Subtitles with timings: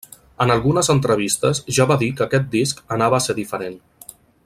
[0.45, 3.79] En algunes entrevistes ja va dir que aquest disc anava a ser diferent.